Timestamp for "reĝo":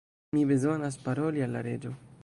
1.69-1.95